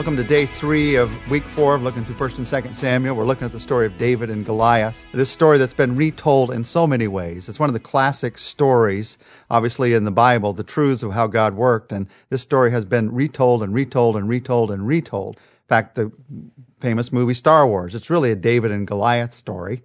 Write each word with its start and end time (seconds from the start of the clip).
Welcome 0.00 0.16
to 0.16 0.24
day 0.24 0.46
three 0.46 0.94
of 0.94 1.30
week 1.30 1.42
four 1.42 1.74
of 1.74 1.82
looking 1.82 2.06
through 2.06 2.14
1st 2.14 2.38
and 2.38 2.46
2nd 2.46 2.74
Samuel. 2.74 3.14
We're 3.14 3.26
looking 3.26 3.44
at 3.44 3.52
the 3.52 3.60
story 3.60 3.84
of 3.84 3.98
David 3.98 4.30
and 4.30 4.46
Goliath. 4.46 5.04
This 5.12 5.28
story 5.28 5.58
that's 5.58 5.74
been 5.74 5.94
retold 5.94 6.52
in 6.52 6.64
so 6.64 6.86
many 6.86 7.06
ways. 7.06 7.50
It's 7.50 7.60
one 7.60 7.68
of 7.68 7.74
the 7.74 7.80
classic 7.80 8.38
stories, 8.38 9.18
obviously, 9.50 9.92
in 9.92 10.04
the 10.04 10.10
Bible, 10.10 10.54
the 10.54 10.64
truths 10.64 11.02
of 11.02 11.12
how 11.12 11.26
God 11.26 11.52
worked. 11.52 11.92
And 11.92 12.08
this 12.30 12.40
story 12.40 12.70
has 12.70 12.86
been 12.86 13.12
retold 13.12 13.62
and 13.62 13.74
retold 13.74 14.16
and 14.16 14.26
retold 14.26 14.70
and 14.70 14.86
retold. 14.86 15.36
In 15.36 15.68
fact, 15.68 15.96
the 15.96 16.10
famous 16.80 17.12
movie 17.12 17.34
Star 17.34 17.66
Wars, 17.66 17.94
it's 17.94 18.08
really 18.08 18.30
a 18.30 18.36
David 18.36 18.70
and 18.70 18.86
Goliath 18.86 19.34
story 19.34 19.82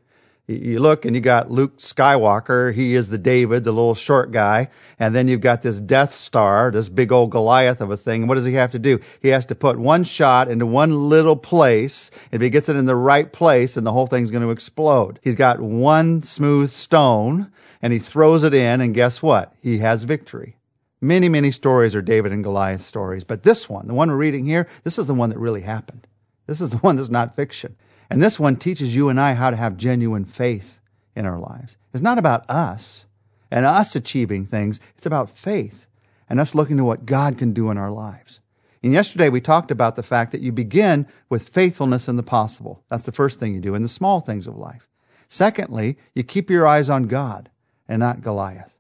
you 0.48 0.80
look 0.80 1.05
and 1.05 1.16
you 1.16 1.21
got 1.21 1.49
Luke 1.49 1.77
Skywalker. 1.77 2.73
He 2.73 2.94
is 2.94 3.09
the 3.09 3.17
David, 3.17 3.63
the 3.63 3.72
little 3.72 3.95
short 3.95 4.31
guy. 4.31 4.70
And 4.99 5.16
then 5.16 5.27
you've 5.27 5.41
got 5.41 5.63
this 5.63 5.80
Death 5.80 6.13
Star, 6.13 6.70
this 6.70 6.88
big 6.88 7.12
old 7.12 7.31
Goliath 7.31 7.81
of 7.81 7.90
a 7.90 7.98
thing. 7.98 8.27
What 8.27 8.36
does 8.36 8.45
he 8.45 8.53
have 8.53 8.72
to 8.72 8.80
do? 8.80 9.00
He 9.22 9.30
has 9.30 9.45
to 9.48 9.55
put 9.55 9.80
one 9.80 10.03
shot 10.03 10.48
into 10.48 10.66
one 10.67 11.09
little 11.09 11.36
place. 11.36 12.12
If 12.31 12.41
he 12.41 12.52
gets 12.52 12.70
it 12.70 12.76
in 12.76 12.86
the 12.86 12.95
right 12.95 13.31
place, 13.31 13.76
and 13.76 13.88
the 13.88 13.91
whole 13.91 14.08
thing's 14.08 14.30
going 14.30 14.44
to 14.44 14.52
explode. 14.52 15.20
He's 15.23 15.36
got 15.36 15.59
one 15.59 16.22
smooth 16.22 16.70
stone 16.70 17.52
and 17.81 17.91
he 17.91 18.00
throws 18.00 18.44
it 18.44 18.53
in. 18.53 18.81
And 18.81 18.94
guess 18.94 19.23
what? 19.23 19.55
He 19.62 19.80
has 19.80 20.03
victory. 20.03 20.58
Many, 21.02 21.27
many 21.27 21.52
stories 21.52 21.95
are 21.95 22.02
David 22.02 22.31
and 22.31 22.44
Goliath 22.44 22.81
stories. 22.81 23.23
But 23.23 23.44
this 23.44 23.67
one, 23.67 23.88
the 23.88 23.94
one 23.94 24.09
we're 24.09 24.17
reading 24.17 24.45
here, 24.45 24.67
this 24.84 24.98
is 25.00 25.08
the 25.08 25.14
one 25.14 25.31
that 25.31 25.39
really 25.39 25.62
happened. 25.62 26.08
This 26.45 26.62
is 26.62 26.70
the 26.70 26.77
one 26.81 26.95
that's 26.98 27.09
not 27.09 27.36
fiction. 27.36 27.75
And 28.09 28.22
this 28.22 28.40
one 28.40 28.55
teaches 28.55 28.95
you 28.95 29.09
and 29.09 29.20
I 29.20 29.34
how 29.34 29.50
to 29.50 29.55
have 29.55 29.77
genuine 29.77 30.26
faith 30.26 30.80
in 31.16 31.26
our 31.26 31.40
lives. 31.40 31.77
It's 31.94 32.04
not 32.04 32.18
about 32.18 32.50
us 32.50 33.05
and 33.52 33.66
us 33.66 33.95
achieving 33.95 34.45
things, 34.45 34.80
it's 34.97 35.06
about 35.06 35.30
faith 35.30 35.88
and 36.30 36.39
us 36.39 36.56
looking 36.56 36.78
to 36.78 36.84
what 36.84 37.06
God 37.06 37.38
can 37.38 37.53
do 37.53 37.70
in 37.70 37.78
our 37.78 37.92
lives. 37.92 38.42
And 38.84 38.94
yesterday 38.94 39.30
we 39.30 39.42
talked 39.42 39.72
about 39.72 39.95
the 39.95 40.03
fact 40.03 40.31
that 40.31 40.42
you 40.42 40.52
begin 40.52 41.08
with 41.30 41.50
faithfulness 41.50 42.08
in 42.08 42.17
the 42.17 42.23
possible. 42.23 42.84
That's 42.89 43.06
the 43.06 43.12
first 43.12 43.39
thing 43.39 43.53
you 43.53 43.62
do 43.62 43.75
in 43.75 43.81
the 43.81 43.89
small 43.89 44.19
things 44.19 44.45
of 44.45 44.58
life. 44.58 44.88
Secondly, 45.28 45.97
you 46.14 46.23
keep 46.23 46.50
your 46.50 46.67
eyes 46.67 46.90
on 46.90 47.03
God 47.03 47.50
and 47.88 48.00
not 48.00 48.22
Goliath. 48.22 48.78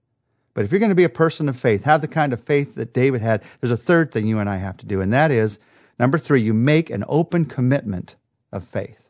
But 0.53 0.63
if 0.63 0.71
you're 0.71 0.79
going 0.79 0.89
to 0.89 0.95
be 0.95 1.03
a 1.03 1.09
person 1.09 1.49
of 1.49 1.59
faith, 1.59 1.83
have 1.83 2.01
the 2.01 2.07
kind 2.07 2.33
of 2.33 2.43
faith 2.43 2.75
that 2.75 2.93
David 2.93 3.21
had, 3.21 3.43
there's 3.59 3.71
a 3.71 3.77
third 3.77 4.11
thing 4.11 4.25
you 4.25 4.39
and 4.39 4.49
I 4.49 4.57
have 4.57 4.77
to 4.77 4.85
do, 4.85 5.01
and 5.01 5.11
that 5.11 5.31
is 5.31 5.59
number 5.99 6.17
three, 6.17 6.41
you 6.41 6.53
make 6.53 6.89
an 6.89 7.03
open 7.07 7.45
commitment 7.45 8.15
of 8.51 8.63
faith. 8.63 9.04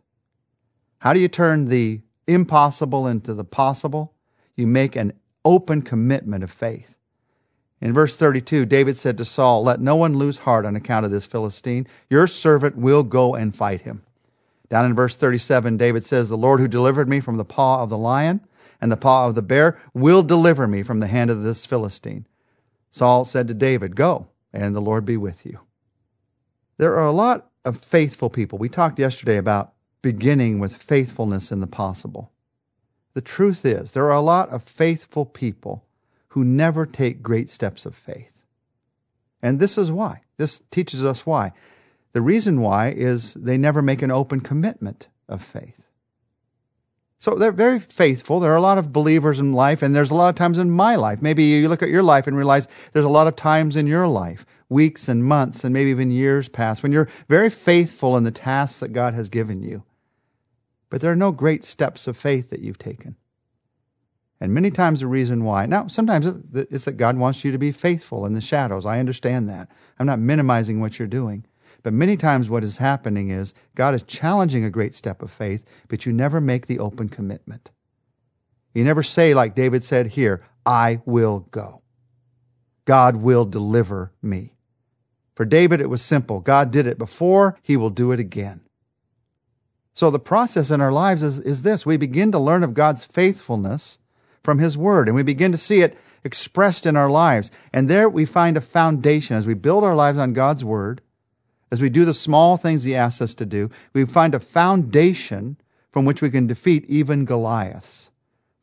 How 1.05 1.13
do 1.13 1.19
you 1.19 1.27
turn 1.27 1.65
the 1.65 2.01
impossible 2.25 3.05
into 3.05 3.35
the 3.35 3.43
possible? 3.43 4.15
You 4.55 4.65
make 4.65 4.95
an 4.95 5.13
open 5.45 5.83
commitment 5.83 6.43
of 6.43 6.49
faith. 6.49 6.95
In 7.79 7.93
verse 7.93 8.15
32, 8.15 8.65
David 8.65 8.97
said 8.97 9.15
to 9.19 9.25
Saul, 9.25 9.61
Let 9.61 9.79
no 9.79 9.95
one 9.95 10.17
lose 10.17 10.39
heart 10.39 10.65
on 10.65 10.75
account 10.75 11.05
of 11.05 11.11
this 11.11 11.27
Philistine. 11.27 11.85
Your 12.09 12.25
servant 12.25 12.75
will 12.75 13.03
go 13.03 13.35
and 13.35 13.55
fight 13.55 13.81
him. 13.81 14.01
Down 14.67 14.83
in 14.83 14.95
verse 14.95 15.15
37, 15.15 15.77
David 15.77 16.03
says, 16.03 16.27
The 16.27 16.37
Lord 16.37 16.59
who 16.59 16.67
delivered 16.67 17.07
me 17.07 17.19
from 17.19 17.37
the 17.37 17.45
paw 17.45 17.83
of 17.83 17.89
the 17.91 17.99
lion 17.99 18.41
and 18.81 18.91
the 18.91 18.97
paw 18.97 19.27
of 19.27 19.35
the 19.35 19.43
bear 19.43 19.77
will 19.93 20.23
deliver 20.23 20.67
me 20.67 20.81
from 20.81 21.01
the 21.01 21.07
hand 21.07 21.29
of 21.29 21.43
this 21.43 21.67
Philistine. 21.67 22.25
Saul 22.89 23.25
said 23.25 23.47
to 23.47 23.53
David, 23.53 23.95
Go, 23.95 24.29
and 24.51 24.75
the 24.75 24.81
Lord 24.81 25.05
be 25.05 25.17
with 25.17 25.45
you. 25.45 25.59
There 26.79 26.95
are 26.95 27.05
a 27.05 27.11
lot 27.11 27.51
of 27.63 27.85
faithful 27.85 28.31
people. 28.31 28.57
We 28.57 28.69
talked 28.69 28.97
yesterday 28.97 29.37
about 29.37 29.74
beginning 30.05 30.59
with 30.59 30.83
faithfulness 30.83 31.51
in 31.51 31.61
the 31.61 31.65
possible. 31.65 32.31
The 33.15 33.21
truth 33.21 33.65
is, 33.65 33.93
there 33.93 34.05
are 34.05 34.11
a 34.11 34.21
lot 34.21 34.51
of 34.51 34.61
faithful 34.61 35.25
people 35.25 35.83
who 36.27 36.43
never 36.43 36.85
take 36.85 37.23
great 37.23 37.49
steps 37.49 37.87
of 37.87 37.95
faith. 37.95 38.43
And 39.41 39.59
this 39.59 39.79
is 39.79 39.91
why. 39.91 40.21
This 40.37 40.61
teaches 40.69 41.03
us 41.03 41.25
why. 41.25 41.53
The 42.13 42.21
reason 42.21 42.61
why 42.61 42.89
is 42.89 43.33
they 43.33 43.57
never 43.57 43.81
make 43.81 44.03
an 44.03 44.11
open 44.11 44.41
commitment 44.41 45.07
of 45.27 45.41
faith. 45.41 45.89
So 47.17 47.33
they're 47.33 47.51
very 47.51 47.79
faithful. 47.79 48.39
There 48.39 48.51
are 48.51 48.57
a 48.57 48.61
lot 48.61 48.77
of 48.77 48.93
believers 48.93 49.39
in 49.39 49.53
life, 49.53 49.81
and 49.81 49.95
there's 49.95 50.11
a 50.11 50.15
lot 50.15 50.29
of 50.29 50.35
times 50.35 50.59
in 50.59 50.69
my 50.69 50.95
life. 50.97 51.19
Maybe 51.19 51.45
you 51.45 51.67
look 51.67 51.81
at 51.81 51.89
your 51.89 52.03
life 52.03 52.27
and 52.27 52.37
realize 52.37 52.67
there's 52.93 53.05
a 53.05 53.09
lot 53.09 53.25
of 53.25 53.35
times 53.35 53.75
in 53.75 53.87
your 53.87 54.07
life, 54.07 54.45
weeks 54.69 55.07
and 55.07 55.25
months, 55.25 55.63
and 55.63 55.73
maybe 55.73 55.89
even 55.89 56.11
years 56.11 56.47
past, 56.47 56.83
when 56.83 56.91
you're 56.91 57.09
very 57.27 57.49
faithful 57.49 58.15
in 58.17 58.23
the 58.23 58.29
tasks 58.29 58.77
that 58.81 58.93
God 58.93 59.15
has 59.15 59.29
given 59.29 59.63
you 59.63 59.81
but 60.89 61.01
there 61.01 61.11
are 61.11 61.15
no 61.15 61.31
great 61.31 61.63
steps 61.63 62.07
of 62.07 62.17
faith 62.17 62.49
that 62.49 62.61
you've 62.61 62.77
taken. 62.77 63.15
And 64.39 64.53
many 64.53 64.69
times 64.69 64.99
the 64.99 65.07
reason 65.07 65.43
why, 65.43 65.65
now 65.65 65.87
sometimes 65.87 66.27
it's 66.53 66.85
that 66.85 66.97
God 66.97 67.17
wants 67.17 67.43
you 67.43 67.51
to 67.51 67.57
be 67.57 67.71
faithful 67.71 68.25
in 68.25 68.33
the 68.33 68.41
shadows. 68.41 68.85
I 68.85 68.99
understand 68.99 69.49
that. 69.49 69.69
I'm 69.97 70.05
not 70.05 70.19
minimizing 70.19 70.81
what 70.81 70.99
you're 70.99 71.07
doing. 71.07 71.45
But 71.83 71.93
many 71.93 72.17
times 72.17 72.49
what 72.49 72.63
is 72.63 72.77
happening 72.77 73.29
is 73.29 73.53
God 73.75 73.93
is 73.93 74.03
challenging 74.03 74.65
a 74.65 74.71
great 74.71 74.95
step 74.95 75.21
of 75.21 75.31
faith, 75.31 75.63
but 75.87 76.05
you 76.05 76.11
never 76.11 76.41
make 76.41 76.67
the 76.67 76.79
open 76.79 77.09
commitment. 77.09 77.71
You 78.73 78.83
never 78.83 79.03
say, 79.03 79.33
like 79.33 79.55
David 79.55 79.83
said 79.83 80.07
here, 80.07 80.43
I 80.65 81.01
will 81.05 81.41
go. 81.51 81.81
God 82.85 83.17
will 83.17 83.45
deliver 83.45 84.11
me. 84.21 84.55
For 85.35 85.45
David, 85.45 85.79
it 85.79 85.89
was 85.89 86.01
simple. 86.01 86.41
God 86.41 86.71
did 86.71 86.87
it 86.87 86.97
before, 86.97 87.57
he 87.61 87.77
will 87.77 87.89
do 87.89 88.11
it 88.11 88.19
again. 88.19 88.61
So 89.95 90.11
the 90.11 90.19
process 90.19 90.69
in 90.71 90.81
our 90.81 90.91
lives 90.91 91.23
is, 91.23 91.39
is 91.39 91.61
this. 91.61 91.85
We 91.85 91.95
begin 91.95 92.33
to 92.33 92.39
learn 92.39 92.63
of 92.63 92.73
God's 92.73 93.05
faithfulness 93.05 93.97
from 94.43 94.59
His 94.59 94.77
Word, 94.77 95.07
and 95.07 95.15
we 95.15 95.23
begin 95.23 95.53
to 95.53 95.57
see 95.57 95.81
it 95.81 95.97
expressed 96.25 96.85
in 96.85 96.97
our 96.97 97.09
lives. 97.09 97.49
And 97.71 97.89
there 97.89 98.09
we 98.09 98.25
find 98.25 98.57
a 98.57 98.61
foundation. 98.61 99.37
As 99.37 99.47
we 99.47 99.53
build 99.53 99.85
our 99.85 99.95
lives 99.95 100.17
on 100.17 100.33
God's 100.33 100.65
Word, 100.65 101.01
as 101.71 101.81
we 101.81 101.89
do 101.89 102.03
the 102.03 102.13
small 102.13 102.57
things 102.57 102.83
He 102.83 102.93
asks 102.93 103.21
us 103.21 103.33
to 103.35 103.45
do, 103.45 103.71
we 103.93 104.05
find 104.05 104.35
a 104.35 104.39
foundation 104.39 105.57
from 105.91 106.03
which 106.03 106.21
we 106.21 106.29
can 106.29 106.45
defeat 106.45 106.83
even 106.89 107.23
Goliaths. 107.23 108.11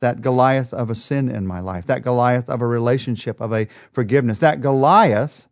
That 0.00 0.20
Goliath 0.20 0.75
of 0.75 0.91
a 0.91 0.94
sin 0.94 1.31
in 1.31 1.47
my 1.47 1.60
life, 1.60 1.87
that 1.87 2.03
Goliath 2.03 2.50
of 2.50 2.60
a 2.60 2.66
relationship, 2.66 3.41
of 3.41 3.54
a 3.54 3.69
forgiveness, 3.93 4.38
that 4.38 4.60
Goliath 4.60 5.49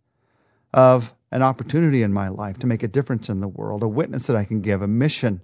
of 0.74 1.14
an 1.32 1.42
opportunity 1.42 2.02
in 2.02 2.12
my 2.12 2.28
life 2.28 2.58
to 2.58 2.66
make 2.66 2.82
a 2.82 2.88
difference 2.88 3.30
in 3.30 3.41
the 3.41 3.48
world, 3.48 3.82
a 3.82 3.88
witness 3.88 4.26
that 4.26 4.36
I 4.36 4.44
can 4.44 4.60
give, 4.60 4.82
a 4.82 4.88
mission 4.88 5.41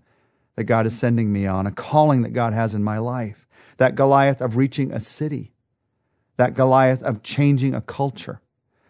that 0.57 0.65
God 0.65 0.87
is 0.87 0.99
sending 0.99 1.33
me 1.33 1.47
on, 1.47 1.67
a 1.67 1.71
calling 1.71 2.23
that 2.23 2.33
God 2.33 2.53
has 2.53 2.75
in 2.75 2.83
my 2.83 2.99
life, 2.99 3.47
that 3.77 3.95
Goliath 3.95 4.41
of 4.41 4.57
reaching 4.57 4.91
a 4.91 5.01
city, 5.01 5.53
that 6.39 6.55
Goliath 6.55 7.03
of 7.03 7.23
changing 7.23 7.75
a 7.75 7.81
culture, 7.81 8.41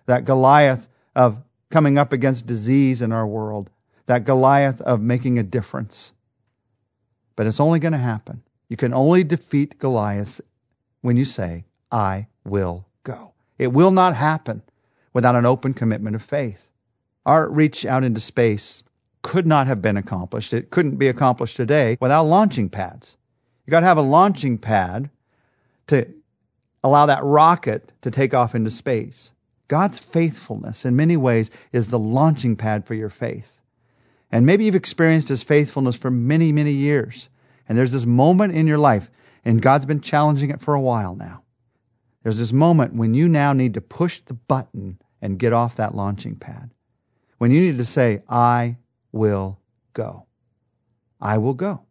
that 0.07 0.25
Goliath 0.25 0.89
of 1.15 1.43
coming 1.71 1.99
up 1.99 2.13
against 2.13 2.47
disease 2.47 3.03
in 3.03 3.13
our 3.13 3.27
world, 3.27 3.71
that 4.07 4.25
Goliath 4.25 4.81
of 4.83 5.01
making 5.01 5.39
a 5.39 5.43
difference. 5.43 6.13
But 7.35 7.47
it's 7.47 7.61
only 7.61 7.81
going 7.81 7.93
to 7.93 7.99
happen. 7.99 8.43
You 8.69 8.77
can 8.77 8.95
only 8.95 9.25
defeat 9.25 9.79
Goliath 9.79 10.41
when 11.03 11.17
you 11.17 11.25
say, 11.25 11.65
I 11.91 12.29
will 12.45 12.87
go. 13.03 13.35
It 13.59 13.73
will 13.73 13.91
not 13.91 14.15
happen 14.15 14.63
without 15.13 15.35
an 15.35 15.47
open 15.47 15.75
commitment 15.75 16.17
of 16.17 16.23
faith. 16.23 16.69
Our 17.25 17.49
reach 17.49 17.85
out 17.85 18.05
into 18.05 18.21
space 18.21 18.83
could 19.27 19.45
not 19.45 19.67
have 19.67 19.83
been 19.83 19.97
accomplished. 19.97 20.53
It 20.53 20.71
couldn't 20.71 20.99
be 20.99 21.09
accomplished 21.09 21.57
today 21.57 21.99
without 22.01 22.27
launching 22.27 22.69
pads. 22.71 23.17
You 23.67 23.73
got 23.73 23.81
to 23.81 23.87
have 23.87 23.99
a 23.99 24.03
launching 24.03 24.57
pad 24.57 25.11
to 25.89 26.07
allow 26.85 27.07
that 27.07 27.25
rocket 27.25 27.91
to 28.03 28.11
take 28.13 28.35
off 28.35 28.55
into 28.55 28.71
space. 28.71 29.33
God's 29.67 29.99
faithfulness 29.99 30.85
in 30.85 30.95
many 30.95 31.17
ways 31.17 31.51
is 31.73 31.89
the 31.89 31.99
launching 31.99 32.55
pad 32.55 32.87
for 32.87 32.95
your 32.95 33.09
faith. 33.09 33.61
And 34.31 34.47
maybe 34.47 34.65
you've 34.65 34.77
experienced 34.77 35.27
his 35.27 35.43
faithfulness 35.43 35.97
for 35.97 36.09
many, 36.13 36.53
many 36.53 36.71
years. 36.71 37.29
And 37.69 37.77
there's 37.77 37.91
this 37.91 38.07
moment 38.07 38.55
in 38.55 38.69
your 38.69 38.79
life, 38.79 39.11
and 39.45 39.61
God's 39.61 39.87
been 39.87 40.01
challenging 40.01 40.51
it 40.51 40.61
for 40.61 40.75
a 40.75 40.81
while 40.81 41.17
now. 41.17 41.43
There's 42.23 42.39
this 42.39 42.53
moment 42.53 42.95
when 42.95 43.13
you 43.13 43.29
now 43.29 43.53
need 43.53 43.75
to 43.75 43.81
push 43.81 44.21
the 44.21 44.35
button 44.35 45.01
and 45.21 45.37
get 45.37 45.53
off 45.53 45.75
that 45.75 45.97
launching 45.97 46.37
pad. 46.37 46.71
When 47.39 47.51
you 47.51 47.61
need 47.61 47.79
to 47.79 47.85
say, 47.85 48.23
I 48.29 48.77
will 49.13 49.59
go. 49.93 50.27
I 51.21 51.39
will 51.39 51.55
go. 51.55 51.83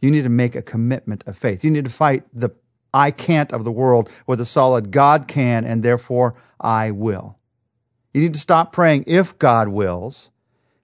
You 0.00 0.10
need 0.10 0.24
to 0.24 0.30
make 0.30 0.54
a 0.54 0.62
commitment 0.62 1.24
of 1.26 1.36
faith. 1.36 1.64
You 1.64 1.70
need 1.70 1.84
to 1.84 1.90
fight 1.90 2.24
the 2.32 2.50
I 2.92 3.10
can't 3.10 3.52
of 3.52 3.64
the 3.64 3.72
world 3.72 4.10
with 4.26 4.40
a 4.40 4.46
solid 4.46 4.90
God 4.90 5.28
can, 5.28 5.64
and 5.64 5.82
therefore 5.82 6.34
I 6.58 6.90
will. 6.92 7.38
You 8.14 8.22
need 8.22 8.34
to 8.34 8.40
stop 8.40 8.72
praying 8.72 9.04
if 9.06 9.38
God 9.38 9.68
wills, 9.68 10.30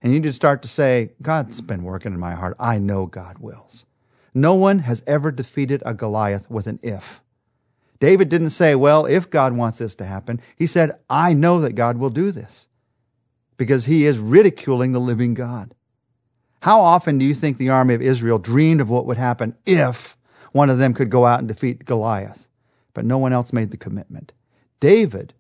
and 0.03 0.13
you 0.13 0.21
need 0.21 0.27
to 0.27 0.33
start 0.35 0.61
to 0.63 0.69
say, 0.69 1.13
God's 1.23 1.63
been 1.63 1.85
working 1.85 2.13
in 2.13 2.21
my 2.21 2.35
heart. 2.35 2.57
I 2.61 2.79
know 2.79 3.07
God 3.07 3.39
wills. 3.39 3.87
No 4.35 4.55
one 4.55 4.81
has 4.81 5.03
ever 5.07 5.31
defeated 5.31 5.83
a 5.87 5.95
Goliath 5.95 6.51
with 6.51 6.67
an 6.67 6.79
if. 6.83 7.23
David 7.99 8.29
didn't 8.29 8.51
say, 8.51 8.75
Well, 8.75 9.07
if 9.07 9.31
God 9.31 9.57
wants 9.57 9.79
this 9.79 9.95
to 9.95 10.05
happen, 10.05 10.41
he 10.57 10.67
said, 10.67 10.99
I 11.09 11.35
know 11.35 11.61
that 11.61 11.75
God 11.75 11.97
will 11.97 12.11
do 12.11 12.31
this 12.31 12.69
because 13.63 13.85
he 13.85 14.07
is 14.07 14.19
ridiculing 14.19 14.91
the 14.91 14.99
living 14.99 15.35
God. 15.35 15.73
How 16.63 16.81
often 16.81 17.17
do 17.17 17.25
you 17.25 17.33
think 17.33 17.59
the 17.59 17.69
army 17.69 17.95
of 17.95 18.03
Israel 18.03 18.41
dreamed 18.41 18.81
of 18.81 18.91
what 18.91 19.07
would 19.07 19.19
happen 19.19 19.55
if 19.65 20.17
one 20.51 20.69
of 20.69 20.79
them 20.79 20.95
could 20.95 21.11
go 21.11 21.27
out 21.27 21.39
and 21.39 21.47
defeat 21.47 21.85
Goliath? 21.85 22.49
But 22.93 23.05
no 23.05 23.19
one 23.19 23.33
else 23.33 23.53
made 23.53 23.71
the 23.71 23.77
commitment. 23.77 24.33
David 24.81 25.33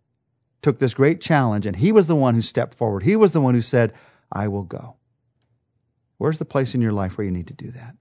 took 0.63 0.79
this 0.79 0.95
great 0.95 1.21
challenge 1.21 1.67
and 1.67 1.75
he 1.75 1.91
was 1.91 2.07
the 2.07 2.15
one 2.15 2.37
who 2.37 2.43
stepped 2.43 2.75
forward. 2.75 3.03
He 3.03 3.17
was 3.17 3.33
the 3.33 3.41
one 3.41 3.55
who 3.55 3.63
said, 3.63 3.93
I 4.31 4.47
will 4.47 4.63
go. 4.63 4.95
Where's 6.19 6.39
the 6.39 6.45
place 6.45 6.77
in 6.77 6.81
your 6.81 6.93
life 6.93 7.19
where 7.19 7.25
you 7.25 7.33
need 7.33 7.49
to 7.49 7.55
do 7.55 7.73
that? 7.73 7.97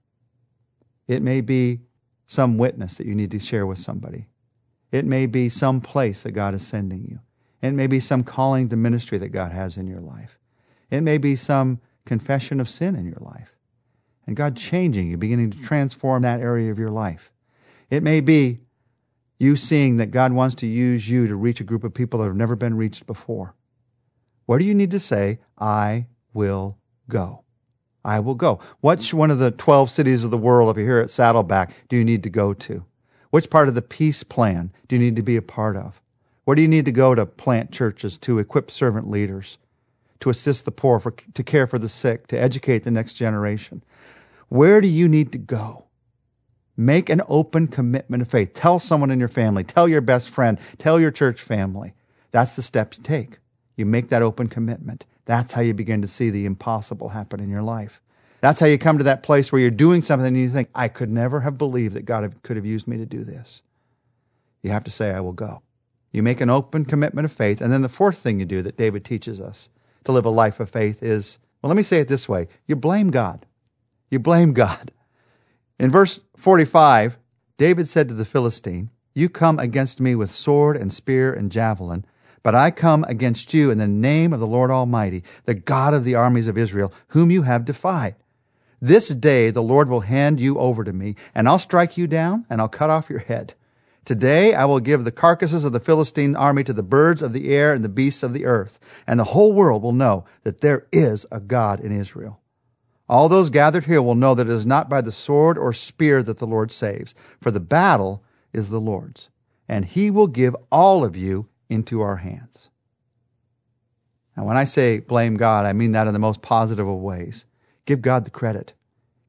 It 1.08 1.20
may 1.20 1.40
be 1.40 1.80
some 2.28 2.58
witness 2.58 2.96
that 2.98 3.08
you 3.08 3.16
need 3.16 3.32
to 3.32 3.40
share 3.40 3.66
with 3.66 3.78
somebody. 3.78 4.28
It 4.92 5.04
may 5.04 5.26
be 5.26 5.48
some 5.48 5.80
place 5.80 6.22
that 6.22 6.30
God 6.30 6.54
is 6.54 6.64
sending 6.64 7.02
you. 7.02 7.18
It 7.62 7.72
may 7.72 7.86
be 7.86 8.00
some 8.00 8.24
calling 8.24 8.68
to 8.68 8.76
ministry 8.76 9.18
that 9.18 9.28
God 9.28 9.52
has 9.52 9.76
in 9.76 9.86
your 9.86 10.00
life. 10.00 10.38
It 10.90 11.00
may 11.02 11.16
be 11.16 11.36
some 11.36 11.80
confession 12.04 12.60
of 12.60 12.68
sin 12.68 12.96
in 12.96 13.06
your 13.06 13.20
life. 13.20 13.56
And 14.26 14.36
God 14.36 14.56
changing 14.56 15.08
you, 15.08 15.16
beginning 15.16 15.52
to 15.52 15.58
transform 15.58 16.22
that 16.22 16.40
area 16.40 16.70
of 16.70 16.78
your 16.78 16.90
life. 16.90 17.30
It 17.90 18.02
may 18.02 18.20
be 18.20 18.60
you 19.38 19.56
seeing 19.56 19.96
that 19.96 20.10
God 20.10 20.32
wants 20.32 20.56
to 20.56 20.66
use 20.66 21.08
you 21.08 21.26
to 21.26 21.36
reach 21.36 21.60
a 21.60 21.64
group 21.64 21.84
of 21.84 21.94
people 21.94 22.20
that 22.20 22.26
have 22.26 22.36
never 22.36 22.56
been 22.56 22.76
reached 22.76 23.06
before. 23.06 23.54
What 24.46 24.58
do 24.58 24.64
you 24.64 24.74
need 24.74 24.90
to 24.90 24.98
say? 24.98 25.38
I 25.58 26.06
will 26.34 26.78
go. 27.08 27.44
I 28.04 28.20
will 28.20 28.34
go. 28.34 28.60
Which 28.80 29.14
one 29.14 29.30
of 29.30 29.38
the 29.38 29.50
12 29.50 29.90
cities 29.90 30.24
of 30.24 30.30
the 30.30 30.38
world, 30.38 30.70
if 30.70 30.76
you're 30.76 30.96
here 30.96 31.00
at 31.00 31.10
Saddleback, 31.10 31.72
do 31.88 31.96
you 31.96 32.04
need 32.04 32.22
to 32.24 32.30
go 32.30 32.52
to? 32.54 32.84
Which 33.30 33.50
part 33.50 33.68
of 33.68 33.74
the 33.74 33.82
peace 33.82 34.22
plan 34.22 34.72
do 34.88 34.96
you 34.96 35.02
need 35.02 35.16
to 35.16 35.22
be 35.22 35.36
a 35.36 35.42
part 35.42 35.76
of? 35.76 36.00
Where 36.44 36.54
do 36.54 36.62
you 36.62 36.68
need 36.68 36.86
to 36.86 36.92
go 36.92 37.14
to 37.14 37.24
plant 37.24 37.70
churches, 37.70 38.16
to 38.18 38.38
equip 38.38 38.70
servant 38.70 39.08
leaders, 39.10 39.58
to 40.20 40.30
assist 40.30 40.64
the 40.64 40.72
poor, 40.72 40.98
for, 40.98 41.12
to 41.12 41.42
care 41.42 41.66
for 41.66 41.78
the 41.78 41.88
sick, 41.88 42.26
to 42.28 42.40
educate 42.40 42.80
the 42.80 42.90
next 42.90 43.14
generation? 43.14 43.82
Where 44.48 44.80
do 44.80 44.88
you 44.88 45.08
need 45.08 45.32
to 45.32 45.38
go? 45.38 45.86
Make 46.76 47.10
an 47.10 47.22
open 47.28 47.68
commitment 47.68 48.22
of 48.22 48.28
faith. 48.28 48.54
Tell 48.54 48.78
someone 48.78 49.10
in 49.10 49.20
your 49.20 49.28
family, 49.28 49.62
tell 49.62 49.88
your 49.88 50.00
best 50.00 50.28
friend, 50.28 50.58
tell 50.78 50.98
your 50.98 51.10
church 51.10 51.40
family. 51.40 51.94
That's 52.30 52.56
the 52.56 52.62
step 52.62 52.96
you 52.96 53.02
take. 53.02 53.38
You 53.76 53.86
make 53.86 54.08
that 54.08 54.22
open 54.22 54.48
commitment. 54.48 55.04
That's 55.26 55.52
how 55.52 55.60
you 55.60 55.74
begin 55.74 56.02
to 56.02 56.08
see 56.08 56.30
the 56.30 56.46
impossible 56.46 57.10
happen 57.10 57.40
in 57.40 57.50
your 57.50 57.62
life. 57.62 58.00
That's 58.40 58.58
how 58.58 58.66
you 58.66 58.78
come 58.78 58.98
to 58.98 59.04
that 59.04 59.22
place 59.22 59.52
where 59.52 59.60
you're 59.60 59.70
doing 59.70 60.02
something 60.02 60.26
and 60.26 60.36
you 60.36 60.50
think, 60.50 60.68
I 60.74 60.88
could 60.88 61.10
never 61.10 61.40
have 61.40 61.56
believed 61.56 61.94
that 61.94 62.04
God 62.04 62.42
could 62.42 62.56
have 62.56 62.66
used 62.66 62.88
me 62.88 62.96
to 62.96 63.06
do 63.06 63.22
this. 63.22 63.62
You 64.62 64.70
have 64.70 64.84
to 64.84 64.90
say, 64.90 65.12
I 65.12 65.20
will 65.20 65.32
go. 65.32 65.62
You 66.12 66.22
make 66.22 66.40
an 66.40 66.50
open 66.50 66.84
commitment 66.84 67.24
of 67.24 67.32
faith. 67.32 67.60
And 67.60 67.72
then 67.72 67.82
the 67.82 67.88
fourth 67.88 68.18
thing 68.18 68.38
you 68.38 68.46
do 68.46 68.62
that 68.62 68.76
David 68.76 69.04
teaches 69.04 69.40
us 69.40 69.70
to 70.04 70.12
live 70.12 70.26
a 70.26 70.30
life 70.30 70.60
of 70.60 70.70
faith 70.70 71.02
is, 71.02 71.38
well, 71.60 71.68
let 71.68 71.76
me 71.76 71.82
say 71.82 72.00
it 72.00 72.08
this 72.08 72.28
way 72.28 72.48
you 72.66 72.76
blame 72.76 73.10
God. 73.10 73.46
You 74.10 74.18
blame 74.18 74.52
God. 74.52 74.92
In 75.78 75.90
verse 75.90 76.20
45, 76.36 77.18
David 77.56 77.88
said 77.88 78.08
to 78.08 78.14
the 78.14 78.24
Philistine, 78.24 78.90
You 79.14 79.28
come 79.28 79.58
against 79.58 80.00
me 80.00 80.14
with 80.14 80.30
sword 80.30 80.76
and 80.76 80.92
spear 80.92 81.32
and 81.32 81.50
javelin, 81.50 82.04
but 82.42 82.54
I 82.54 82.70
come 82.70 83.04
against 83.04 83.54
you 83.54 83.70
in 83.70 83.78
the 83.78 83.86
name 83.86 84.32
of 84.32 84.40
the 84.40 84.46
Lord 84.46 84.70
Almighty, 84.70 85.24
the 85.44 85.54
God 85.54 85.94
of 85.94 86.04
the 86.04 86.14
armies 86.14 86.48
of 86.48 86.58
Israel, 86.58 86.92
whom 87.08 87.30
you 87.30 87.42
have 87.42 87.64
defied. 87.64 88.16
This 88.80 89.08
day 89.10 89.50
the 89.50 89.62
Lord 89.62 89.88
will 89.88 90.00
hand 90.00 90.40
you 90.40 90.58
over 90.58 90.82
to 90.82 90.92
me, 90.92 91.14
and 91.34 91.48
I'll 91.48 91.60
strike 91.60 91.96
you 91.96 92.08
down, 92.08 92.46
and 92.50 92.60
I'll 92.60 92.68
cut 92.68 92.90
off 92.90 93.08
your 93.08 93.20
head. 93.20 93.54
Today 94.04 94.52
I 94.54 94.64
will 94.64 94.80
give 94.80 95.04
the 95.04 95.12
carcasses 95.12 95.64
of 95.64 95.72
the 95.72 95.80
Philistine 95.80 96.34
army 96.34 96.64
to 96.64 96.72
the 96.72 96.82
birds 96.82 97.22
of 97.22 97.32
the 97.32 97.54
air 97.54 97.72
and 97.72 97.84
the 97.84 97.88
beasts 97.88 98.22
of 98.22 98.32
the 98.32 98.44
earth, 98.44 98.80
and 99.06 99.18
the 99.18 99.24
whole 99.24 99.52
world 99.52 99.82
will 99.82 99.92
know 99.92 100.24
that 100.42 100.60
there 100.60 100.86
is 100.90 101.24
a 101.30 101.38
God 101.38 101.78
in 101.80 101.92
Israel. 101.92 102.40
All 103.08 103.28
those 103.28 103.50
gathered 103.50 103.84
here 103.84 104.02
will 104.02 104.14
know 104.14 104.34
that 104.34 104.48
it 104.48 104.52
is 104.52 104.66
not 104.66 104.88
by 104.88 105.02
the 105.02 105.12
sword 105.12 105.56
or 105.56 105.72
spear 105.72 106.22
that 106.22 106.38
the 106.38 106.46
Lord 106.46 106.72
saves, 106.72 107.14
for 107.40 107.50
the 107.50 107.60
battle 107.60 108.24
is 108.52 108.70
the 108.70 108.80
Lord's, 108.80 109.28
and 109.68 109.84
he 109.84 110.10
will 110.10 110.26
give 110.26 110.56
all 110.70 111.04
of 111.04 111.16
you 111.16 111.48
into 111.68 112.00
our 112.00 112.16
hands. 112.16 112.70
Now, 114.36 114.44
when 114.44 114.56
I 114.56 114.64
say 114.64 114.98
blame 114.98 115.36
God, 115.36 115.64
I 115.66 115.72
mean 115.72 115.92
that 115.92 116.06
in 116.06 116.12
the 116.12 116.18
most 116.18 116.42
positive 116.42 116.88
of 116.88 116.98
ways. 116.98 117.44
Give 117.84 118.00
God 118.00 118.24
the 118.24 118.30
credit, 118.30 118.74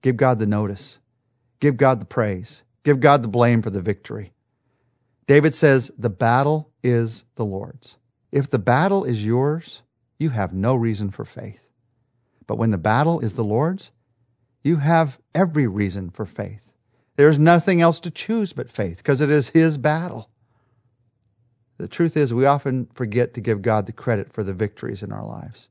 give 0.01 0.17
God 0.17 0.39
the 0.39 0.45
notice, 0.45 0.99
give 1.59 1.77
God 1.77 1.99
the 1.99 2.05
praise, 2.05 2.63
give 2.83 2.99
God 2.99 3.21
the 3.21 3.27
blame 3.27 3.61
for 3.61 3.69
the 3.69 3.81
victory. 3.81 4.32
David 5.25 5.53
says, 5.53 5.91
The 5.97 6.09
battle 6.09 6.71
is 6.83 7.25
the 7.35 7.45
Lord's. 7.45 7.97
If 8.31 8.49
the 8.49 8.59
battle 8.59 9.03
is 9.03 9.25
yours, 9.25 9.81
you 10.19 10.29
have 10.29 10.53
no 10.53 10.75
reason 10.75 11.11
for 11.11 11.25
faith. 11.25 11.67
But 12.47 12.57
when 12.57 12.71
the 12.71 12.77
battle 12.77 13.19
is 13.19 13.33
the 13.33 13.43
Lord's, 13.43 13.91
you 14.63 14.77
have 14.77 15.19
every 15.35 15.67
reason 15.67 16.09
for 16.09 16.25
faith. 16.25 16.71
There's 17.15 17.37
nothing 17.37 17.79
else 17.79 17.99
to 18.01 18.11
choose 18.11 18.53
but 18.53 18.71
faith 18.71 18.97
because 18.97 19.21
it 19.21 19.29
is 19.29 19.49
His 19.49 19.77
battle. 19.77 20.29
The 21.77 21.87
truth 21.87 22.15
is, 22.15 22.33
we 22.33 22.45
often 22.45 22.87
forget 22.93 23.33
to 23.33 23.41
give 23.41 23.61
God 23.61 23.85
the 23.85 23.91
credit 23.91 24.31
for 24.31 24.43
the 24.43 24.53
victories 24.53 25.03
in 25.03 25.11
our 25.11 25.25
lives. 25.25 25.69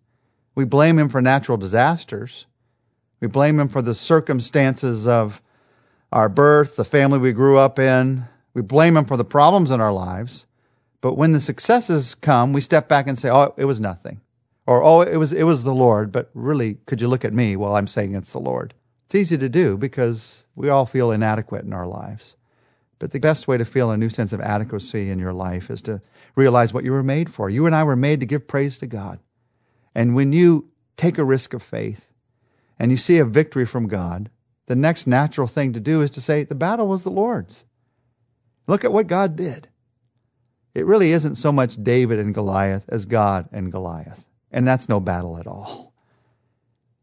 We 0.55 0.65
blame 0.65 0.99
Him 0.99 1.09
for 1.09 1.23
natural 1.23 1.57
disasters. 1.57 2.47
We 3.21 3.29
blame 3.29 3.59
Him 3.59 3.69
for 3.69 3.83
the 3.83 3.95
circumstances 3.95 5.07
of 5.07 5.41
our 6.11 6.29
birth, 6.29 6.77
the 6.77 6.85
family 6.85 7.19
we 7.19 7.33
grew 7.33 7.59
up 7.59 7.79
in. 7.79 8.29
We 8.55 8.63
blame 8.63 8.97
Him 8.97 9.05
for 9.05 9.17
the 9.17 9.25
problems 9.25 9.71
in 9.71 9.81
our 9.81 9.93
lives. 9.93 10.47
But 11.01 11.15
when 11.15 11.33
the 11.33 11.41
successes 11.41 12.15
come, 12.15 12.53
we 12.53 12.61
step 12.61 12.89
back 12.89 13.09
and 13.09 13.19
say, 13.19 13.29
oh, 13.31 13.55
it 13.57 13.65
was 13.65 13.81
nothing. 13.81 14.21
Or, 14.67 14.83
oh, 14.85 15.01
it 15.01 15.17
was, 15.17 15.33
it 15.33 15.43
was 15.43 15.65
the 15.65 15.75
Lord. 15.75 16.13
But 16.13 16.31
really, 16.33 16.75
could 16.87 17.01
you 17.01 17.09
look 17.09 17.25
at 17.25 17.35
me 17.35 17.57
while 17.57 17.75
I'm 17.75 17.89
saying 17.89 18.15
it's 18.15 18.31
the 18.31 18.39
Lord? 18.39 18.75
It's 19.07 19.15
easy 19.15 19.37
to 19.39 19.49
do 19.49 19.77
because 19.77 20.47
we 20.55 20.69
all 20.69 20.87
feel 20.87 21.11
inadequate 21.11 21.65
in 21.65 21.73
our 21.73 21.87
lives. 21.87 22.37
But 22.99 23.11
the 23.11 23.19
best 23.19 23.49
way 23.49 23.59
to 23.59 23.65
feel 23.65 23.91
a 23.91 23.97
new 23.97 24.09
sense 24.09 24.33
of 24.33 24.41
adequacy 24.41 25.11
in 25.11 25.19
your 25.19 25.33
life 25.33 25.71
is 25.71 25.83
to 25.83 26.01
realize 26.37 26.73
what 26.73 26.85
you 26.85 26.93
were 26.93 27.03
made 27.03 27.29
for. 27.29 27.51
You 27.51 27.67
and 27.67 27.75
I 27.75 27.83
were 27.83 27.97
made 27.97 28.21
to 28.21 28.27
give 28.27 28.47
praise 28.47 28.79
to 28.79 28.87
God. 28.87 29.19
And 29.93 30.15
when 30.15 30.33
you 30.33 30.71
take 30.97 31.19
a 31.19 31.25
risk 31.25 31.53
of 31.53 31.65
faith 31.65 32.13
and 32.79 32.93
you 32.93 32.97
see 32.97 33.19
a 33.19 33.25
victory 33.25 33.67
from 33.67 33.89
God, 33.89 34.31
the 34.67 34.77
next 34.77 35.09
natural 35.09 35.49
thing 35.49 35.73
to 35.73 35.81
do 35.81 36.01
is 36.01 36.13
to 36.13 36.21
say, 36.21 36.45
the 36.45 36.55
battle 36.55 36.87
was 36.87 37.03
the 37.03 37.11
Lord's. 37.11 37.65
Look 38.67 38.85
at 38.85 38.93
what 38.93 39.07
God 39.07 39.37
did. 39.37 39.69
It 40.75 40.87
really 40.87 41.13
isn't 41.13 41.37
so 41.37 41.53
much 41.53 41.83
David 41.83 42.19
and 42.19 42.33
Goliath 42.33 42.85
as 42.89 43.05
God 43.05 43.49
and 43.53 43.71
Goliath. 43.71 44.25
And 44.51 44.67
that's 44.67 44.89
no 44.89 45.01
battle 45.01 45.39
at 45.39 45.47
all. 45.47 45.93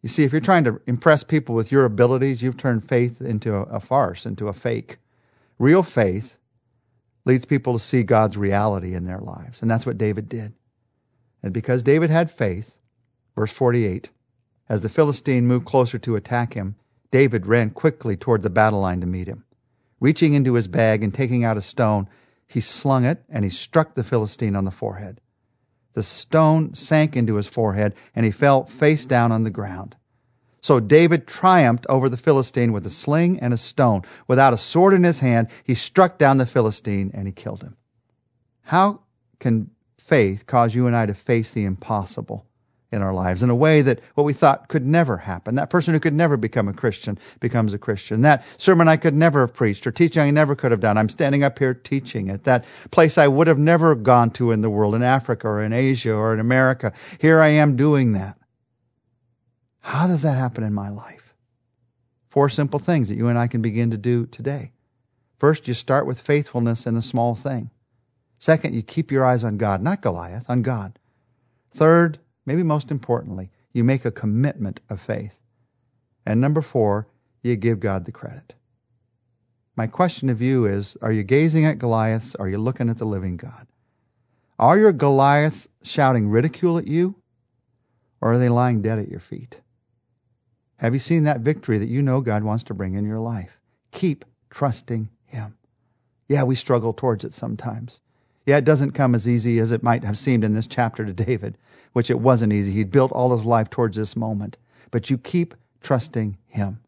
You 0.01 0.09
see, 0.09 0.23
if 0.23 0.31
you're 0.31 0.41
trying 0.41 0.63
to 0.63 0.81
impress 0.87 1.23
people 1.23 1.55
with 1.55 1.71
your 1.71 1.85
abilities, 1.85 2.41
you've 2.41 2.57
turned 2.57 2.87
faith 2.87 3.21
into 3.21 3.53
a, 3.53 3.79
farce, 3.79 4.25
into 4.25 4.47
a 4.47 4.53
fake. 4.53 4.97
Real 5.57 5.83
faith 5.83 6.37
leads 7.25 7.45
people 7.45 7.73
to 7.73 7.83
see 7.83 8.03
God's 8.03 8.37
reality 8.37 8.95
in 8.95 9.05
their 9.05 9.19
lives. 9.19 9.61
And 9.61 9.69
that's 9.69 9.85
what 9.85 9.97
David 9.97 10.29
did. 10.29 10.53
And 11.43 11.53
because 11.53 11.83
David 11.83 12.09
had 12.09 12.31
faith, 12.31 12.79
verse 13.35 13.51
48, 13.51 14.09
as 14.69 14.81
the 14.81 14.89
Philistine 14.89 15.47
moved 15.47 15.65
closer 15.65 15.97
to 15.99 16.15
attack 16.15 16.53
him, 16.53 16.75
David 17.11 17.45
ran 17.45 17.71
quickly 17.71 18.15
toward 18.15 18.41
the 18.41 18.49
battle 18.49 18.79
line 18.79 19.01
to 19.01 19.07
meet 19.07 19.27
him. 19.27 19.43
Reaching 19.99 20.33
into 20.33 20.53
his 20.53 20.67
bag 20.67 21.03
and 21.03 21.13
taking 21.13 21.43
out 21.43 21.57
a 21.57 21.61
stone, 21.61 22.07
he 22.47 22.61
slung 22.61 23.05
it 23.05 23.23
and 23.29 23.43
he 23.43 23.51
struck 23.51 23.95
the 23.95 24.03
Philistine 24.03 24.55
on 24.55 24.65
the 24.65 24.71
forehead. 24.71 25.21
The 25.93 26.03
stone 26.03 26.73
sank 26.73 27.17
into 27.17 27.35
his 27.35 27.47
forehead 27.47 27.95
and 28.15 28.25
he 28.25 28.31
fell 28.31 28.65
face 28.65 29.05
down 29.05 29.31
on 29.31 29.43
the 29.43 29.49
ground. 29.49 29.95
So 30.61 30.79
David 30.79 31.25
triumphed 31.27 31.85
over 31.87 32.09
the 32.09 32.17
Philistine 32.17 32.71
with 32.71 32.85
a 32.85 32.89
sling 32.89 33.39
and 33.39 33.53
a 33.53 33.57
stone. 33.57 34.03
Without 34.27 34.53
a 34.53 34.57
sword 34.57 34.93
in 34.93 35.03
his 35.03 35.19
hand, 35.19 35.49
he 35.63 35.75
struck 35.75 36.17
down 36.17 36.37
the 36.37 36.45
Philistine 36.45 37.11
and 37.13 37.27
he 37.27 37.33
killed 37.33 37.63
him. 37.63 37.77
How 38.63 39.01
can 39.39 39.71
faith 39.97 40.45
cause 40.45 40.75
you 40.75 40.87
and 40.87 40.95
I 40.95 41.05
to 41.05 41.13
face 41.13 41.51
the 41.51 41.65
impossible 41.65 42.45
in 42.91 43.01
our 43.01 43.13
lives 43.13 43.43
in 43.43 43.49
a 43.49 43.55
way 43.55 43.81
that 43.81 43.99
what 44.15 44.23
we 44.23 44.33
thought 44.33 44.67
could 44.67 44.85
never 44.85 45.17
happen? 45.17 45.55
That 45.55 45.69
person 45.69 45.93
who 45.93 45.99
could 45.99 46.13
never 46.13 46.37
become 46.37 46.67
a 46.67 46.73
Christian 46.73 47.19
becomes 47.39 47.73
a 47.73 47.77
Christian. 47.77 48.21
That 48.21 48.43
sermon 48.57 48.87
I 48.87 48.97
could 48.97 49.13
never 49.13 49.41
have 49.41 49.53
preached 49.53 49.85
or 49.85 49.91
teaching 49.91 50.21
I 50.21 50.31
never 50.31 50.55
could 50.55 50.71
have 50.71 50.79
done. 50.79 50.97
I'm 50.97 51.09
standing 51.09 51.43
up 51.43 51.59
here 51.59 51.73
teaching 51.73 52.29
it. 52.29 52.43
That 52.45 52.65
place 52.91 53.17
I 53.17 53.27
would 53.27 53.47
have 53.47 53.59
never 53.59 53.93
gone 53.95 54.31
to 54.31 54.51
in 54.51 54.61
the 54.61 54.69
world, 54.69 54.95
in 54.95 55.03
Africa 55.03 55.47
or 55.47 55.61
in 55.61 55.73
Asia 55.73 56.13
or 56.13 56.33
in 56.33 56.39
America. 56.39 56.93
Here 57.19 57.39
I 57.39 57.49
am 57.49 57.75
doing 57.75 58.13
that. 58.13 58.37
How 59.81 60.07
does 60.07 60.23
that 60.23 60.37
happen 60.37 60.63
in 60.63 60.73
my 60.73 60.89
life? 60.89 61.33
Four 62.29 62.49
simple 62.49 62.79
things 62.79 63.09
that 63.09 63.15
you 63.15 63.27
and 63.27 63.37
I 63.37 63.47
can 63.47 63.61
begin 63.61 63.91
to 63.91 63.97
do 63.97 64.25
today. 64.25 64.71
First, 65.37 65.67
you 65.67 65.73
start 65.73 66.05
with 66.05 66.19
faithfulness 66.19 66.85
in 66.85 66.95
the 66.95 67.01
small 67.01 67.33
thing. 67.35 67.71
Second, 68.39 68.75
you 68.75 68.81
keep 68.81 69.11
your 69.11 69.25
eyes 69.25 69.43
on 69.43 69.57
God, 69.57 69.81
not 69.81 70.01
Goliath, 70.01 70.49
on 70.49 70.61
God. 70.61 70.99
Third, 71.71 72.19
maybe 72.49 72.63
most 72.63 72.89
importantly, 72.89 73.51
you 73.73 73.83
make 73.83 74.05
a 74.05 74.11
commitment 74.11 74.81
of 74.89 74.99
faith. 74.99 75.39
And 76.25 76.41
number 76.41 76.63
four, 76.63 77.07
you 77.43 77.55
give 77.55 77.79
God 77.79 78.05
the 78.05 78.11
credit. 78.11 78.55
My 79.75 79.85
question 79.85 80.31
of 80.31 80.41
you 80.41 80.65
is 80.65 80.97
Are 80.99 81.11
you 81.11 81.21
gazing 81.21 81.63
at 81.65 81.77
Goliaths? 81.77 82.33
Are 82.33 82.49
you 82.49 82.57
looking 82.57 82.89
at 82.89 82.97
the 82.97 83.05
living 83.05 83.37
God? 83.37 83.67
Are 84.57 84.79
your 84.79 84.91
Goliaths 84.91 85.67
shouting 85.83 86.27
ridicule 86.27 86.79
at 86.79 86.87
you? 86.87 87.17
Or 88.19 88.33
are 88.33 88.39
they 88.39 88.49
lying 88.49 88.81
dead 88.81 88.97
at 88.97 89.09
your 89.09 89.19
feet? 89.19 89.61
Have 90.77 90.95
you 90.95 90.99
seen 90.99 91.25
that 91.25 91.41
victory 91.41 91.77
that 91.77 91.87
you 91.87 92.01
know 92.01 92.19
God 92.19 92.43
wants 92.43 92.63
to 92.63 92.73
bring 92.73 92.95
in 92.95 93.05
your 93.05 93.19
life? 93.19 93.59
Keep 93.91 94.25
trusting 94.49 95.09
Him. 95.27 95.55
Yeah, 96.27 96.43
we 96.43 96.55
struggle 96.55 96.93
towards 96.93 97.23
it 97.23 97.35
sometimes. 97.35 98.01
Yeah, 98.49 98.57
it 98.57 98.65
doesn't 98.65 98.93
come 98.93 99.13
as 99.13 99.27
easy 99.27 99.59
as 99.59 99.71
it 99.71 99.83
might 99.83 100.03
have 100.03 100.17
seemed 100.17 100.43
in 100.43 100.55
this 100.55 100.65
chapter 100.65 101.05
to 101.05 101.13
David, 101.13 101.55
which 101.93 102.09
it 102.09 102.19
wasn't 102.19 102.51
easy. 102.51 102.71
He'd 102.71 102.89
built 102.89 103.11
all 103.11 103.31
his 103.31 103.45
life 103.45 103.69
towards 103.69 103.95
this 103.95 104.15
moment. 104.15 104.57
But 104.89 105.11
you 105.11 105.19
keep 105.19 105.53
trusting 105.81 106.35
him 106.47 106.79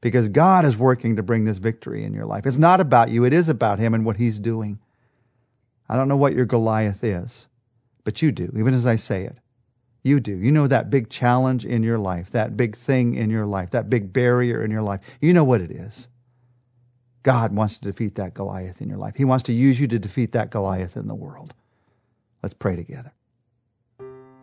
because 0.00 0.28
God 0.28 0.64
is 0.64 0.76
working 0.76 1.16
to 1.16 1.24
bring 1.24 1.44
this 1.44 1.58
victory 1.58 2.04
in 2.04 2.14
your 2.14 2.24
life. 2.24 2.46
It's 2.46 2.56
not 2.56 2.80
about 2.80 3.10
you, 3.10 3.24
it 3.24 3.32
is 3.32 3.48
about 3.48 3.80
him 3.80 3.94
and 3.94 4.04
what 4.04 4.18
he's 4.18 4.38
doing. 4.38 4.78
I 5.88 5.96
don't 5.96 6.06
know 6.06 6.16
what 6.16 6.34
your 6.34 6.46
Goliath 6.46 7.02
is, 7.02 7.48
but 8.04 8.22
you 8.22 8.30
do, 8.30 8.52
even 8.56 8.72
as 8.72 8.86
I 8.86 8.94
say 8.94 9.24
it. 9.24 9.38
You 10.04 10.20
do. 10.20 10.36
You 10.36 10.52
know 10.52 10.68
that 10.68 10.88
big 10.88 11.10
challenge 11.10 11.64
in 11.64 11.82
your 11.82 11.98
life, 11.98 12.30
that 12.30 12.56
big 12.56 12.76
thing 12.76 13.16
in 13.16 13.28
your 13.28 13.44
life, 13.44 13.70
that 13.70 13.90
big 13.90 14.12
barrier 14.12 14.62
in 14.62 14.70
your 14.70 14.82
life. 14.82 15.00
You 15.20 15.32
know 15.32 15.42
what 15.42 15.62
it 15.62 15.72
is. 15.72 16.06
God 17.22 17.54
wants 17.54 17.78
to 17.78 17.84
defeat 17.84 18.14
that 18.16 18.34
Goliath 18.34 18.80
in 18.80 18.88
your 18.88 18.98
life. 18.98 19.14
He 19.16 19.24
wants 19.24 19.44
to 19.44 19.52
use 19.52 19.78
you 19.78 19.86
to 19.88 19.98
defeat 19.98 20.32
that 20.32 20.50
Goliath 20.50 20.96
in 20.96 21.08
the 21.08 21.14
world. 21.14 21.54
Let's 22.42 22.54
pray 22.54 22.76
together. 22.76 23.12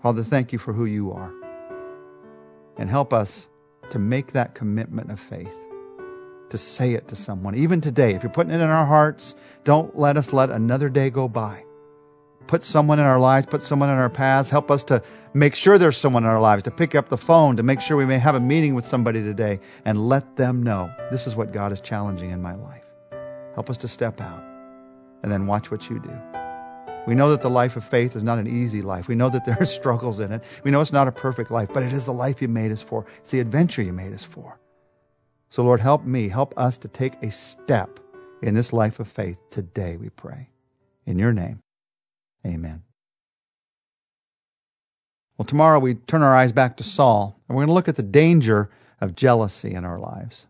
Father, 0.02 0.24
thank 0.24 0.54
you 0.54 0.60
for 0.60 0.74
who 0.74 0.86
you 0.86 1.12
are. 1.12 1.34
And 2.78 2.90
help 2.90 3.12
us 3.14 3.48
to 3.90 4.00
make 4.00 4.34
that 4.34 4.54
commitment 4.54 5.12
of 5.12 5.20
faith, 5.20 5.56
to 6.50 6.58
say 6.58 6.94
it 6.94 7.08
to 7.08 7.16
someone. 7.16 7.56
Even 7.56 7.82
today, 7.82 8.14
if 8.14 8.22
you're 8.22 8.32
putting 8.32 8.54
it 8.54 8.62
in 8.62 8.70
our 8.70 8.86
hearts, 8.86 9.36
don't 9.64 9.98
let 9.98 10.18
us 10.18 10.32
let 10.32 10.50
another 10.50 10.90
day 10.90 11.10
go 11.10 11.28
by 11.28 11.65
put 12.48 12.64
someone 12.64 13.00
in 13.00 13.06
our 13.06 13.20
lives, 13.20 13.46
put 13.46 13.62
someone 13.62 13.90
in 13.90 13.96
our 13.96 14.10
paths. 14.10 14.50
Help 14.50 14.72
us 14.72 14.84
to 14.86 15.02
make 15.34 15.56
sure 15.56 15.78
there's 15.78 15.98
someone 15.98 16.24
in 16.24 16.30
our 16.30 16.40
lives, 16.40 16.64
to 16.64 16.72
pick 16.72 16.96
up 16.96 17.10
the 17.10 17.18
phone, 17.18 17.58
to 17.58 17.64
make 17.64 17.82
sure 17.82 17.98
we 17.98 18.06
may 18.06 18.18
have 18.18 18.36
a 18.36 18.40
meeting 18.40 18.76
with 18.76 18.86
somebody 18.86 19.22
today 19.22 19.60
and 19.86 20.08
let 20.08 20.36
them 20.36 20.64
know 20.64 20.94
this 21.12 21.28
is 21.28 21.36
what 21.36 21.52
God 21.52 21.72
is 21.72 21.82
challenging 21.82 22.32
in 22.32 22.42
my 22.42 22.56
life. 22.56 22.84
Help 23.54 23.70
us 23.70 23.78
to 23.80 23.88
step 23.88 24.22
out 24.22 24.44
and 25.24 25.32
then 25.32 25.48
watch 25.48 25.72
what 25.72 25.90
you 25.90 26.00
do. 26.00 26.12
We 27.08 27.16
know 27.16 27.30
that 27.30 27.42
the 27.42 27.50
life 27.50 27.76
of 27.76 27.84
faith 27.84 28.16
is 28.16 28.24
not 28.24 28.40
an 28.40 28.48
easy 28.48 28.82
life. 28.82 29.08
We 29.08 29.16
know 29.16 29.30
that 29.30 29.46
there 29.46 29.58
are 29.60 29.66
struggles 29.80 30.20
in 30.20 30.32
it. 30.32 30.44
We 30.64 30.72
know 30.72 30.82
it's 30.82 30.94
not 30.94 31.08
a 31.08 31.12
perfect 31.12 31.52
life, 31.52 31.70
but 31.74 31.84
it 31.84 31.92
is 31.92 32.06
the 32.06 32.14
life 32.14 32.42
you 32.42 32.48
made 32.48 32.72
us 32.72 32.82
for. 32.82 33.06
It's 33.20 33.32
the 33.32 33.40
adventure 33.40 33.82
you 33.82 33.94
made 33.94 34.14
us 34.14 34.24
for. 34.24 34.60
So, 35.50 35.64
Lord, 35.64 35.80
help 35.80 36.04
me, 36.04 36.28
help 36.30 36.54
us 36.58 36.78
to 36.80 36.88
take 36.88 37.14
a 37.22 37.32
step 37.32 38.00
in 38.42 38.54
this 38.54 38.74
life 38.74 39.00
of 39.00 39.08
faith 39.08 39.38
today, 39.50 39.98
we 39.98 40.10
pray. 40.10 40.50
In 41.06 41.18
your 41.18 41.34
name. 41.34 41.65
Amen. 42.46 42.84
Well, 45.38 45.46
tomorrow 45.46 45.80
we 45.80 45.96
turn 45.96 46.22
our 46.22 46.36
eyes 46.36 46.52
back 46.52 46.78
to 46.78 46.84
Saul, 46.84 47.42
and 47.48 47.56
we're 47.56 47.62
going 47.62 47.70
to 47.70 47.74
look 47.74 47.90
at 47.90 47.96
the 47.96 48.04
danger 48.04 48.70
of 49.02 49.16
jealousy 49.16 49.74
in 49.74 49.84
our 49.84 50.00
lives. 50.00 50.46